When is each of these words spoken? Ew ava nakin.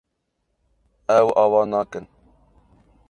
Ew 1.17 1.27
ava 1.43 1.61
nakin. 1.71 2.05